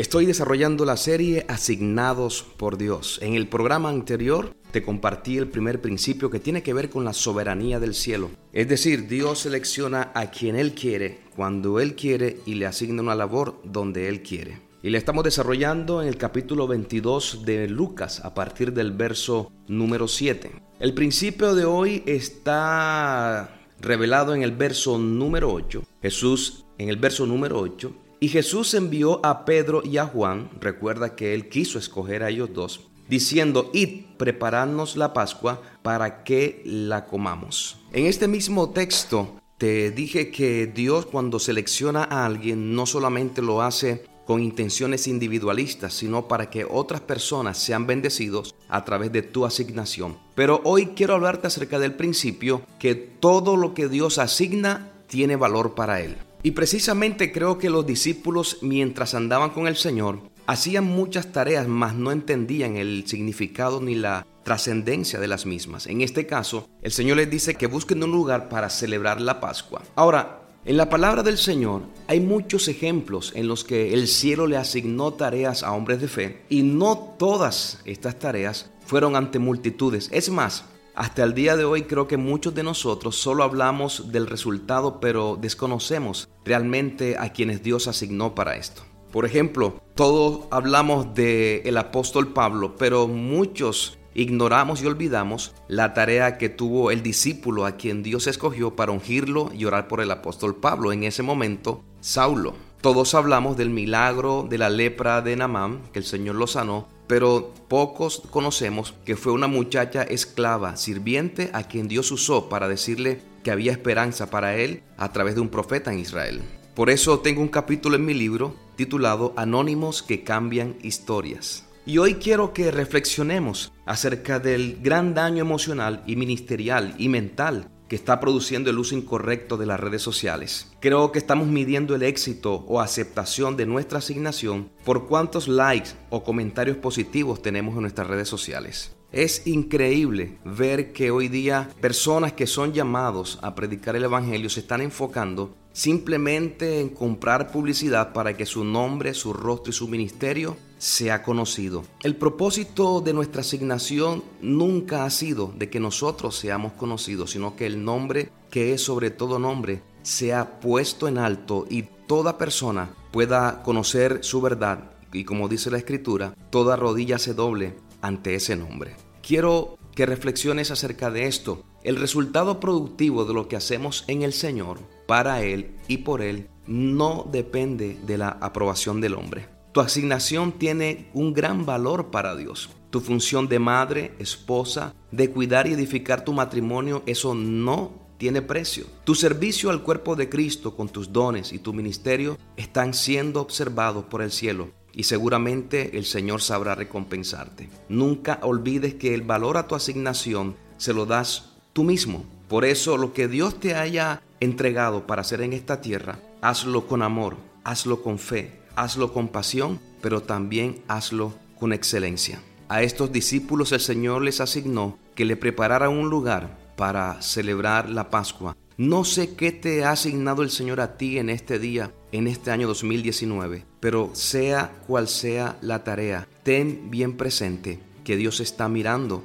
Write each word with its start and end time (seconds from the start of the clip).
Estoy 0.00 0.24
desarrollando 0.24 0.86
la 0.86 0.96
serie 0.96 1.44
Asignados 1.46 2.42
por 2.56 2.78
Dios. 2.78 3.18
En 3.20 3.34
el 3.34 3.48
programa 3.48 3.90
anterior 3.90 4.54
te 4.70 4.82
compartí 4.82 5.36
el 5.36 5.46
primer 5.46 5.82
principio 5.82 6.30
que 6.30 6.40
tiene 6.40 6.62
que 6.62 6.72
ver 6.72 6.88
con 6.88 7.04
la 7.04 7.12
soberanía 7.12 7.78
del 7.78 7.94
cielo. 7.94 8.30
Es 8.54 8.66
decir, 8.66 9.08
Dios 9.08 9.40
selecciona 9.40 10.10
a 10.14 10.30
quien 10.30 10.56
Él 10.56 10.72
quiere, 10.72 11.18
cuando 11.36 11.80
Él 11.80 11.96
quiere 11.96 12.38
y 12.46 12.54
le 12.54 12.64
asigna 12.64 13.02
una 13.02 13.14
labor 13.14 13.60
donde 13.62 14.08
Él 14.08 14.22
quiere. 14.22 14.62
Y 14.82 14.88
le 14.88 14.96
estamos 14.96 15.22
desarrollando 15.22 16.00
en 16.00 16.08
el 16.08 16.16
capítulo 16.16 16.66
22 16.66 17.44
de 17.44 17.68
Lucas 17.68 18.24
a 18.24 18.32
partir 18.32 18.72
del 18.72 18.92
verso 18.92 19.52
número 19.68 20.08
7. 20.08 20.50
El 20.78 20.94
principio 20.94 21.54
de 21.54 21.66
hoy 21.66 22.02
está 22.06 23.54
revelado 23.78 24.34
en 24.34 24.44
el 24.44 24.52
verso 24.52 24.96
número 24.96 25.52
8. 25.52 25.82
Jesús 26.00 26.64
en 26.78 26.88
el 26.88 26.96
verso 26.96 27.26
número 27.26 27.60
8 27.60 27.92
y 28.20 28.28
Jesús 28.28 28.74
envió 28.74 29.24
a 29.24 29.46
Pedro 29.46 29.82
y 29.82 29.96
a 29.96 30.06
Juan, 30.06 30.50
recuerda 30.60 31.16
que 31.16 31.32
él 31.32 31.48
quiso 31.48 31.78
escoger 31.78 32.22
a 32.22 32.28
ellos 32.28 32.50
dos, 32.52 32.88
diciendo, 33.08 33.70
id, 33.72 34.04
prepararnos 34.18 34.96
la 34.96 35.14
Pascua 35.14 35.62
para 35.82 36.22
que 36.22 36.62
la 36.66 37.06
comamos. 37.06 37.78
En 37.92 38.04
este 38.04 38.28
mismo 38.28 38.70
texto 38.70 39.40
te 39.56 39.90
dije 39.90 40.30
que 40.30 40.66
Dios 40.66 41.06
cuando 41.06 41.38
selecciona 41.38 42.04
a 42.04 42.26
alguien 42.26 42.74
no 42.74 42.84
solamente 42.84 43.40
lo 43.40 43.62
hace 43.62 44.04
con 44.26 44.42
intenciones 44.42 45.08
individualistas, 45.08 45.94
sino 45.94 46.28
para 46.28 46.50
que 46.50 46.64
otras 46.64 47.00
personas 47.00 47.58
sean 47.58 47.86
bendecidos 47.86 48.54
a 48.68 48.84
través 48.84 49.10
de 49.12 49.22
tu 49.22 49.44
asignación. 49.44 50.16
Pero 50.34 50.60
hoy 50.64 50.90
quiero 50.94 51.14
hablarte 51.14 51.48
acerca 51.48 51.78
del 51.78 51.94
principio 51.94 52.62
que 52.78 52.94
todo 52.94 53.56
lo 53.56 53.74
que 53.74 53.88
Dios 53.88 54.18
asigna 54.18 54.92
tiene 55.08 55.36
valor 55.36 55.74
para 55.74 56.00
él. 56.00 56.16
Y 56.42 56.52
precisamente 56.52 57.32
creo 57.32 57.58
que 57.58 57.68
los 57.68 57.86
discípulos 57.86 58.58
mientras 58.62 59.14
andaban 59.14 59.50
con 59.50 59.66
el 59.66 59.76
Señor 59.76 60.20
hacían 60.46 60.84
muchas 60.84 61.32
tareas, 61.32 61.68
mas 61.68 61.94
no 61.94 62.12
entendían 62.12 62.76
el 62.76 63.06
significado 63.06 63.80
ni 63.80 63.94
la 63.94 64.26
trascendencia 64.42 65.20
de 65.20 65.28
las 65.28 65.44
mismas. 65.44 65.86
En 65.86 66.00
este 66.00 66.26
caso, 66.26 66.68
el 66.82 66.92
Señor 66.92 67.18
les 67.18 67.30
dice 67.30 67.54
que 67.54 67.66
busquen 67.66 68.02
un 68.02 68.10
lugar 68.10 68.48
para 68.48 68.70
celebrar 68.70 69.20
la 69.20 69.38
Pascua. 69.38 69.82
Ahora, 69.94 70.40
en 70.64 70.76
la 70.76 70.90
palabra 70.90 71.22
del 71.22 71.38
Señor 71.38 71.82
hay 72.06 72.20
muchos 72.20 72.68
ejemplos 72.68 73.32
en 73.34 73.46
los 73.46 73.64
que 73.64 73.94
el 73.94 74.08
cielo 74.08 74.46
le 74.46 74.56
asignó 74.56 75.12
tareas 75.12 75.62
a 75.62 75.72
hombres 75.72 76.00
de 76.00 76.08
fe 76.08 76.42
y 76.48 76.62
no 76.62 77.14
todas 77.18 77.80
estas 77.84 78.18
tareas 78.18 78.70
fueron 78.84 79.16
ante 79.16 79.38
multitudes. 79.38 80.08
Es 80.12 80.30
más, 80.30 80.64
hasta 80.94 81.22
el 81.22 81.34
día 81.34 81.56
de 81.56 81.64
hoy 81.64 81.82
creo 81.82 82.06
que 82.06 82.16
muchos 82.16 82.54
de 82.54 82.62
nosotros 82.62 83.16
solo 83.16 83.44
hablamos 83.44 84.12
del 84.12 84.26
resultado, 84.26 85.00
pero 85.00 85.38
desconocemos 85.40 86.28
realmente 86.44 87.16
a 87.18 87.32
quienes 87.32 87.62
Dios 87.62 87.88
asignó 87.88 88.34
para 88.34 88.56
esto. 88.56 88.82
Por 89.12 89.24
ejemplo, 89.24 89.80
todos 89.94 90.46
hablamos 90.50 91.14
del 91.14 91.62
el 91.64 91.76
apóstol 91.76 92.32
Pablo, 92.32 92.76
pero 92.76 93.08
muchos 93.08 93.98
ignoramos 94.14 94.82
y 94.82 94.86
olvidamos 94.86 95.54
la 95.68 95.94
tarea 95.94 96.38
que 96.38 96.48
tuvo 96.48 96.90
el 96.90 97.02
discípulo 97.02 97.66
a 97.66 97.72
quien 97.72 98.02
Dios 98.02 98.26
escogió 98.26 98.76
para 98.76 98.92
ungirlo 98.92 99.50
y 99.52 99.64
orar 99.64 99.88
por 99.88 100.00
el 100.00 100.10
apóstol 100.10 100.56
Pablo, 100.56 100.92
en 100.92 101.04
ese 101.04 101.22
momento, 101.22 101.82
Saulo. 102.00 102.69
Todos 102.80 103.14
hablamos 103.14 103.58
del 103.58 103.68
milagro 103.68 104.46
de 104.48 104.56
la 104.56 104.70
lepra 104.70 105.20
de 105.20 105.36
Namán, 105.36 105.82
que 105.92 105.98
el 105.98 106.04
Señor 106.06 106.36
lo 106.36 106.46
sanó, 106.46 106.88
pero 107.06 107.52
pocos 107.68 108.22
conocemos 108.30 108.94
que 109.04 109.16
fue 109.16 109.32
una 109.32 109.48
muchacha 109.48 110.02
esclava, 110.02 110.76
sirviente, 110.76 111.50
a 111.52 111.64
quien 111.64 111.88
Dios 111.88 112.10
usó 112.10 112.48
para 112.48 112.68
decirle 112.68 113.20
que 113.44 113.50
había 113.50 113.72
esperanza 113.72 114.30
para 114.30 114.56
él 114.56 114.82
a 114.96 115.12
través 115.12 115.34
de 115.34 115.42
un 115.42 115.50
profeta 115.50 115.92
en 115.92 115.98
Israel. 115.98 116.40
Por 116.74 116.88
eso 116.88 117.20
tengo 117.20 117.42
un 117.42 117.48
capítulo 117.48 117.96
en 117.96 118.06
mi 118.06 118.14
libro 118.14 118.56
titulado 118.76 119.34
Anónimos 119.36 120.02
que 120.02 120.24
cambian 120.24 120.78
historias. 120.82 121.66
Y 121.84 121.98
hoy 121.98 122.14
quiero 122.14 122.54
que 122.54 122.70
reflexionemos 122.70 123.74
acerca 123.84 124.38
del 124.38 124.78
gran 124.80 125.12
daño 125.12 125.42
emocional 125.42 126.02
y 126.06 126.16
ministerial 126.16 126.94
y 126.96 127.10
mental 127.10 127.68
que 127.90 127.96
está 127.96 128.20
produciendo 128.20 128.70
el 128.70 128.78
uso 128.78 128.94
incorrecto 128.94 129.56
de 129.56 129.66
las 129.66 129.80
redes 129.80 130.00
sociales. 130.00 130.68
Creo 130.78 131.10
que 131.10 131.18
estamos 131.18 131.48
midiendo 131.48 131.96
el 131.96 132.04
éxito 132.04 132.64
o 132.68 132.80
aceptación 132.80 133.56
de 133.56 133.66
nuestra 133.66 133.98
asignación 133.98 134.70
por 134.84 135.08
cuántos 135.08 135.48
likes 135.48 135.90
o 136.08 136.22
comentarios 136.22 136.76
positivos 136.76 137.42
tenemos 137.42 137.74
en 137.74 137.80
nuestras 137.80 138.06
redes 138.06 138.28
sociales. 138.28 138.92
Es 139.10 139.44
increíble 139.44 140.38
ver 140.44 140.92
que 140.92 141.10
hoy 141.10 141.26
día 141.26 141.68
personas 141.80 142.32
que 142.32 142.46
son 142.46 142.72
llamados 142.72 143.40
a 143.42 143.56
predicar 143.56 143.96
el 143.96 144.04
Evangelio 144.04 144.48
se 144.50 144.60
están 144.60 144.82
enfocando 144.82 145.56
simplemente 145.72 146.78
en 146.80 146.90
comprar 146.90 147.50
publicidad 147.50 148.12
para 148.12 148.36
que 148.36 148.46
su 148.46 148.62
nombre, 148.62 149.14
su 149.14 149.32
rostro 149.32 149.70
y 149.70 149.74
su 149.74 149.88
ministerio 149.88 150.56
sea 150.80 151.22
conocido. 151.22 151.84
El 152.02 152.16
propósito 152.16 153.02
de 153.02 153.12
nuestra 153.12 153.42
asignación 153.42 154.24
nunca 154.40 155.04
ha 155.04 155.10
sido 155.10 155.52
de 155.56 155.68
que 155.68 155.78
nosotros 155.78 156.36
seamos 156.36 156.72
conocidos, 156.72 157.32
sino 157.32 157.54
que 157.54 157.66
el 157.66 157.84
nombre 157.84 158.32
que 158.50 158.72
es 158.72 158.82
sobre 158.82 159.10
todo 159.10 159.38
nombre 159.38 159.82
sea 160.02 160.58
puesto 160.58 161.06
en 161.06 161.18
alto 161.18 161.66
y 161.68 161.82
toda 162.06 162.38
persona 162.38 162.94
pueda 163.12 163.62
conocer 163.62 164.24
su 164.24 164.40
verdad 164.40 164.90
y 165.12 165.24
como 165.24 165.48
dice 165.48 165.70
la 165.70 165.78
escritura, 165.78 166.34
toda 166.50 166.76
rodilla 166.76 167.18
se 167.18 167.34
doble 167.34 167.74
ante 168.00 168.34
ese 168.34 168.56
nombre. 168.56 168.96
Quiero 169.22 169.78
que 169.94 170.06
reflexiones 170.06 170.70
acerca 170.70 171.10
de 171.10 171.26
esto. 171.26 171.64
El 171.82 171.96
resultado 171.96 172.58
productivo 172.58 173.24
de 173.24 173.34
lo 173.34 173.48
que 173.48 173.56
hacemos 173.56 174.04
en 174.06 174.22
el 174.22 174.32
Señor, 174.32 174.78
para 175.06 175.42
Él 175.42 175.76
y 175.88 175.98
por 175.98 176.22
Él, 176.22 176.48
no 176.66 177.28
depende 177.30 177.98
de 178.06 178.18
la 178.18 178.28
aprobación 178.28 179.00
del 179.00 179.14
hombre. 179.14 179.59
Tu 179.72 179.80
asignación 179.80 180.52
tiene 180.52 181.08
un 181.14 181.32
gran 181.32 181.64
valor 181.64 182.10
para 182.10 182.34
Dios. 182.34 182.70
Tu 182.90 183.00
función 183.00 183.48
de 183.48 183.60
madre, 183.60 184.14
esposa, 184.18 184.94
de 185.12 185.30
cuidar 185.30 185.68
y 185.68 185.74
edificar 185.74 186.24
tu 186.24 186.32
matrimonio, 186.32 187.04
eso 187.06 187.34
no 187.34 187.92
tiene 188.18 188.42
precio. 188.42 188.86
Tu 189.04 189.14
servicio 189.14 189.70
al 189.70 189.82
cuerpo 189.82 190.16
de 190.16 190.28
Cristo 190.28 190.76
con 190.76 190.88
tus 190.88 191.12
dones 191.12 191.52
y 191.52 191.58
tu 191.58 191.72
ministerio 191.72 192.36
están 192.56 192.94
siendo 192.94 193.40
observados 193.40 194.04
por 194.06 194.22
el 194.22 194.32
cielo 194.32 194.70
y 194.92 195.04
seguramente 195.04 195.96
el 195.96 196.04
Señor 196.04 196.42
sabrá 196.42 196.74
recompensarte. 196.74 197.70
Nunca 197.88 198.40
olvides 198.42 198.94
que 198.94 199.14
el 199.14 199.22
valor 199.22 199.56
a 199.56 199.66
tu 199.66 199.74
asignación 199.74 200.56
se 200.76 200.92
lo 200.92 201.06
das 201.06 201.52
tú 201.72 201.84
mismo. 201.84 202.24
Por 202.48 202.64
eso 202.64 202.96
lo 202.96 203.12
que 203.12 203.28
Dios 203.28 203.60
te 203.60 203.74
haya 203.74 204.22
entregado 204.40 205.06
para 205.06 205.22
hacer 205.22 205.40
en 205.42 205.52
esta 205.52 205.80
tierra, 205.80 206.18
hazlo 206.42 206.86
con 206.86 207.02
amor, 207.02 207.36
hazlo 207.64 208.02
con 208.02 208.18
fe, 208.18 208.59
hazlo 208.80 209.12
con 209.12 209.28
pasión, 209.28 209.78
pero 210.00 210.22
también 210.22 210.82
hazlo 210.88 211.34
con 211.58 211.72
excelencia. 211.72 212.40
A 212.68 212.82
estos 212.82 213.12
discípulos 213.12 213.72
el 213.72 213.80
Señor 213.80 214.22
les 214.22 214.40
asignó 214.40 214.98
que 215.14 215.24
le 215.24 215.36
prepararan 215.36 215.90
un 215.90 216.08
lugar 216.08 216.58
para 216.76 217.20
celebrar 217.20 217.90
la 217.90 218.08
Pascua. 218.08 218.56
No 218.78 219.04
sé 219.04 219.34
qué 219.34 219.52
te 219.52 219.84
ha 219.84 219.90
asignado 219.90 220.42
el 220.42 220.50
Señor 220.50 220.80
a 220.80 220.96
ti 220.96 221.18
en 221.18 221.28
este 221.28 221.58
día, 221.58 221.92
en 222.12 222.26
este 222.26 222.50
año 222.50 222.66
2019, 222.66 223.66
pero 223.80 224.10
sea 224.14 224.72
cual 224.86 225.08
sea 225.08 225.58
la 225.60 225.84
tarea, 225.84 226.26
ten 226.42 226.90
bien 226.90 227.18
presente 227.18 227.80
que 228.02 228.16
Dios 228.16 228.40
está 228.40 228.68
mirando 228.70 229.22